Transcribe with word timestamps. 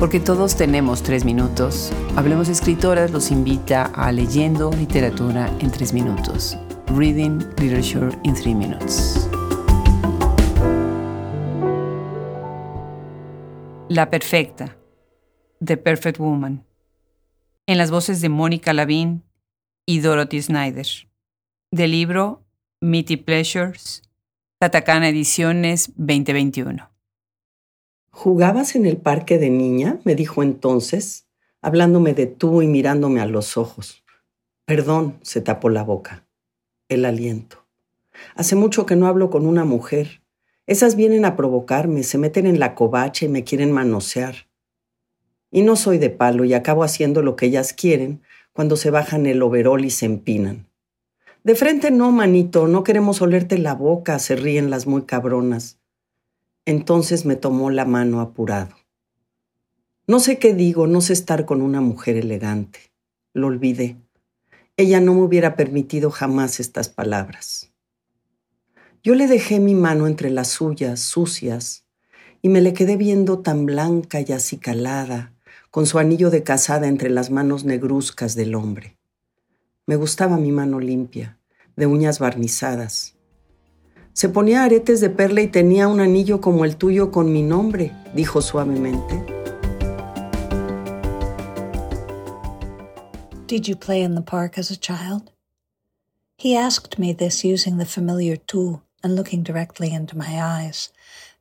Porque 0.00 0.18
todos 0.18 0.56
tenemos 0.56 1.02
tres 1.02 1.26
minutos, 1.26 1.92
Hablemos 2.16 2.48
Escritoras 2.48 3.10
los 3.10 3.30
invita 3.30 3.84
a 3.84 4.10
Leyendo 4.10 4.70
Literatura 4.72 5.54
en 5.60 5.70
tres 5.70 5.92
minutos. 5.92 6.56
Reading 6.86 7.38
Literature 7.58 8.08
in 8.22 8.34
Three 8.34 8.54
Minutes. 8.54 9.28
La 13.90 14.08
Perfecta, 14.08 14.78
The 15.62 15.76
Perfect 15.76 16.18
Woman, 16.18 16.64
en 17.66 17.76
las 17.76 17.90
voces 17.90 18.22
de 18.22 18.30
Mónica 18.30 18.72
Lavín 18.72 19.22
y 19.84 20.00
Dorothy 20.00 20.40
Snyder, 20.40 20.86
del 21.70 21.90
libro 21.90 22.42
Meaty 22.80 23.18
Pleasures, 23.18 24.00
Tatacana 24.58 25.10
Ediciones 25.10 25.92
2021. 25.96 26.89
¿Jugabas 28.10 28.74
en 28.74 28.86
el 28.86 28.96
parque 28.96 29.38
de 29.38 29.50
niña? 29.50 30.00
me 30.04 30.14
dijo 30.14 30.42
entonces, 30.42 31.26
hablándome 31.62 32.12
de 32.14 32.26
tú 32.26 32.62
y 32.62 32.66
mirándome 32.66 33.20
a 33.20 33.26
los 33.26 33.56
ojos. 33.56 34.04
Perdón, 34.66 35.18
se 35.22 35.40
tapó 35.40 35.68
la 35.68 35.82
boca. 35.82 36.26
El 36.88 37.04
aliento. 37.04 37.66
Hace 38.34 38.56
mucho 38.56 38.86
que 38.86 38.96
no 38.96 39.06
hablo 39.06 39.30
con 39.30 39.46
una 39.46 39.64
mujer. 39.64 40.22
Esas 40.66 40.96
vienen 40.96 41.24
a 41.24 41.36
provocarme, 41.36 42.02
se 42.02 42.18
meten 42.18 42.46
en 42.46 42.60
la 42.60 42.74
covacha 42.74 43.24
y 43.24 43.28
me 43.28 43.44
quieren 43.44 43.72
manosear. 43.72 44.48
Y 45.50 45.62
no 45.62 45.74
soy 45.76 45.98
de 45.98 46.10
palo 46.10 46.44
y 46.44 46.54
acabo 46.54 46.84
haciendo 46.84 47.22
lo 47.22 47.34
que 47.34 47.46
ellas 47.46 47.72
quieren 47.72 48.22
cuando 48.52 48.76
se 48.76 48.90
bajan 48.90 49.26
el 49.26 49.42
overol 49.42 49.84
y 49.84 49.90
se 49.90 50.06
empinan. 50.06 50.68
De 51.42 51.54
frente 51.54 51.90
no, 51.90 52.12
manito, 52.12 52.68
no 52.68 52.84
queremos 52.84 53.22
olerte 53.22 53.58
la 53.58 53.74
boca, 53.74 54.18
se 54.18 54.36
ríen 54.36 54.70
las 54.70 54.86
muy 54.86 55.02
cabronas. 55.02 55.79
Entonces 56.66 57.24
me 57.24 57.36
tomó 57.36 57.70
la 57.70 57.84
mano 57.84 58.20
apurado. 58.20 58.76
No 60.06 60.20
sé 60.20 60.38
qué 60.38 60.54
digo, 60.54 60.86
no 60.86 61.00
sé 61.00 61.12
estar 61.12 61.44
con 61.44 61.62
una 61.62 61.80
mujer 61.80 62.16
elegante. 62.16 62.92
Lo 63.32 63.46
olvidé. 63.46 63.96
Ella 64.76 65.00
no 65.00 65.14
me 65.14 65.22
hubiera 65.22 65.56
permitido 65.56 66.10
jamás 66.10 66.58
estas 66.58 66.88
palabras. 66.88 67.72
Yo 69.02 69.14
le 69.14 69.26
dejé 69.26 69.60
mi 69.60 69.74
mano 69.74 70.06
entre 70.06 70.30
las 70.30 70.48
suyas, 70.48 71.00
sucias, 71.00 71.84
y 72.42 72.48
me 72.48 72.60
le 72.60 72.72
quedé 72.72 72.96
viendo 72.96 73.40
tan 73.40 73.66
blanca 73.66 74.20
y 74.20 74.32
acicalada, 74.32 75.32
con 75.70 75.86
su 75.86 75.98
anillo 75.98 76.30
de 76.30 76.42
casada 76.42 76.88
entre 76.88 77.10
las 77.10 77.30
manos 77.30 77.64
negruzcas 77.64 78.34
del 78.34 78.54
hombre. 78.54 78.98
Me 79.86 79.96
gustaba 79.96 80.36
mi 80.36 80.52
mano 80.52 80.80
limpia, 80.80 81.38
de 81.76 81.86
uñas 81.86 82.18
barnizadas, 82.18 83.16
se 84.20 84.28
ponía 84.28 84.64
aretes 84.64 85.00
de 85.00 85.08
perla 85.08 85.40
y 85.40 85.48
tenía 85.48 85.88
un 85.88 85.98
anillo 85.98 86.42
como 86.42 86.66
el 86.66 86.76
tuyo 86.76 87.10
con 87.10 87.32
mi 87.32 87.42
nombre, 87.42 87.90
dijo 88.14 88.42
suavemente. 88.42 89.14
Did 93.46 93.66
you 93.66 93.76
play 93.76 94.02
in 94.02 94.16
the 94.16 94.20
park 94.20 94.58
as 94.58 94.70
a 94.70 94.76
child? 94.76 95.32
He 96.36 96.54
asked 96.54 96.98
me 96.98 97.14
this 97.14 97.42
using 97.42 97.78
the 97.78 97.86
familiar 97.86 98.36
tú 98.36 98.82
and 99.02 99.16
looking 99.16 99.42
directly 99.42 99.90
into 99.90 100.18
my 100.18 100.38
eyes. 100.38 100.92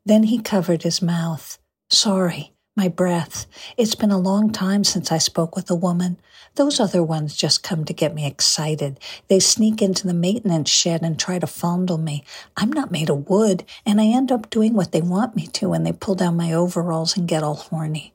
Then 0.05 0.23
he 0.23 0.41
covered 0.41 0.83
his 0.83 1.02
mouth. 1.02 1.59
Sorry, 1.89 2.53
my 2.80 2.88
breath. 2.88 3.45
It's 3.75 3.94
been 3.94 4.09
a 4.09 4.17
long 4.17 4.53
time 4.53 4.85
since 4.85 5.11
I 5.11 5.17
spoke 5.17 5.53
with 5.53 5.69
a 5.69 5.75
woman. 5.75 6.17
Those 6.55 6.80
other 6.80 7.03
ones 7.03 7.36
just 7.36 7.61
come 7.61 7.83
to 7.83 7.91
get 7.91 8.16
me 8.16 8.25
excited. 8.25 9.02
They 9.27 9.41
sneak 9.41 9.81
into 9.81 10.08
the 10.08 10.13
maintenance 10.13 10.69
shed 10.69 11.02
and 11.02 11.19
try 11.19 11.39
to 11.39 11.45
fondle 11.45 11.97
me. 11.97 12.23
I'm 12.55 12.71
not 12.71 12.89
made 12.89 13.09
of 13.09 13.30
wood, 13.30 13.66
and 13.86 13.99
I 13.99 14.05
end 14.05 14.31
up 14.31 14.49
doing 14.49 14.75
what 14.75 14.94
they 14.94 15.02
want 15.02 15.36
me 15.36 15.47
to 15.47 15.67
when 15.67 15.83
they 15.83 15.91
pull 15.91 16.16
down 16.16 16.38
my 16.38 16.53
overalls 16.53 17.17
and 17.17 17.27
get 17.27 17.44
all 17.44 17.55
horny. 17.55 18.13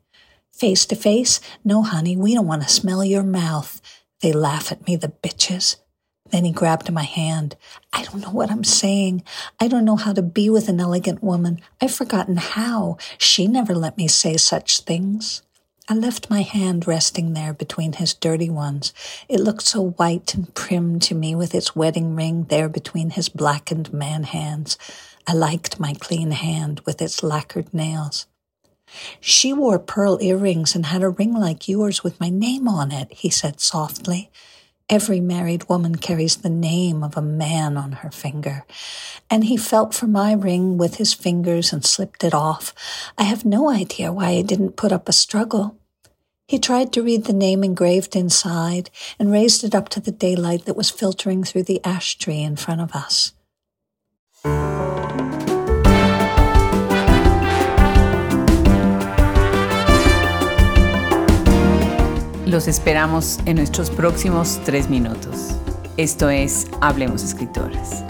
Face 0.50 0.86
to 0.86 0.96
face? 0.96 1.40
No, 1.62 1.82
honey, 1.82 2.16
we 2.16 2.32
don't 2.32 2.46
want 2.46 2.62
to 2.62 2.68
smell 2.70 3.04
your 3.04 3.22
mouth. 3.22 3.82
They 4.22 4.32
laugh 4.32 4.72
at 4.72 4.86
me, 4.86 4.96
the 4.96 5.08
bitches. 5.08 5.76
Then 6.34 6.46
he 6.46 6.50
grabbed 6.50 6.90
my 6.90 7.04
hand. 7.04 7.54
I 7.92 8.02
don't 8.02 8.20
know 8.20 8.32
what 8.32 8.50
I'm 8.50 8.64
saying. 8.64 9.22
I 9.60 9.68
don't 9.68 9.84
know 9.84 9.94
how 9.94 10.12
to 10.12 10.20
be 10.20 10.50
with 10.50 10.68
an 10.68 10.80
elegant 10.80 11.22
woman. 11.22 11.60
I've 11.80 11.94
forgotten 11.94 12.38
how. 12.38 12.96
She 13.18 13.46
never 13.46 13.72
let 13.72 13.96
me 13.96 14.08
say 14.08 14.36
such 14.36 14.80
things. 14.80 15.42
I 15.88 15.94
left 15.94 16.30
my 16.30 16.42
hand 16.42 16.88
resting 16.88 17.34
there 17.34 17.54
between 17.54 17.92
his 17.92 18.14
dirty 18.14 18.50
ones. 18.50 18.92
It 19.28 19.38
looked 19.38 19.62
so 19.62 19.90
white 19.90 20.34
and 20.34 20.52
prim 20.56 20.98
to 21.06 21.14
me 21.14 21.36
with 21.36 21.54
its 21.54 21.76
wedding 21.76 22.16
ring 22.16 22.46
there 22.48 22.68
between 22.68 23.10
his 23.10 23.28
blackened 23.28 23.92
man 23.92 24.24
hands. 24.24 24.76
I 25.28 25.34
liked 25.34 25.78
my 25.78 25.94
clean 25.94 26.32
hand 26.32 26.80
with 26.84 27.00
its 27.00 27.22
lacquered 27.22 27.72
nails. 27.72 28.26
She 29.20 29.52
wore 29.52 29.78
pearl 29.78 30.18
earrings 30.20 30.74
and 30.74 30.86
had 30.86 31.04
a 31.04 31.10
ring 31.10 31.34
like 31.34 31.68
yours 31.68 32.02
with 32.02 32.18
my 32.18 32.28
name 32.28 32.66
on 32.66 32.90
it, 32.90 33.12
he 33.12 33.30
said 33.30 33.60
softly. 33.60 34.32
Every 34.90 35.20
married 35.20 35.68
woman 35.68 35.96
carries 35.96 36.36
the 36.36 36.50
name 36.50 37.02
of 37.02 37.16
a 37.16 37.22
man 37.22 37.78
on 37.78 37.92
her 37.92 38.10
finger. 38.10 38.66
And 39.30 39.44
he 39.44 39.56
felt 39.56 39.94
for 39.94 40.06
my 40.06 40.32
ring 40.32 40.76
with 40.76 40.96
his 40.96 41.14
fingers 41.14 41.72
and 41.72 41.84
slipped 41.84 42.22
it 42.22 42.34
off. 42.34 42.74
I 43.16 43.22
have 43.22 43.46
no 43.46 43.70
idea 43.70 44.12
why 44.12 44.34
he 44.34 44.42
didn't 44.42 44.76
put 44.76 44.92
up 44.92 45.08
a 45.08 45.12
struggle. 45.12 45.78
He 46.46 46.58
tried 46.58 46.92
to 46.92 47.02
read 47.02 47.24
the 47.24 47.32
name 47.32 47.64
engraved 47.64 48.14
inside 48.14 48.90
and 49.18 49.32
raised 49.32 49.64
it 49.64 49.74
up 49.74 49.88
to 49.90 50.00
the 50.00 50.12
daylight 50.12 50.66
that 50.66 50.76
was 50.76 50.90
filtering 50.90 51.44
through 51.44 51.62
the 51.62 51.82
ash 51.84 52.18
tree 52.18 52.42
in 52.42 52.56
front 52.56 52.82
of 52.82 52.92
us. 52.92 53.32
Los 62.54 62.68
esperamos 62.68 63.40
en 63.46 63.56
nuestros 63.56 63.90
próximos 63.90 64.60
tres 64.64 64.88
minutos. 64.88 65.56
Esto 65.96 66.30
es 66.30 66.68
Hablemos 66.80 67.24
Escritoras. 67.24 68.04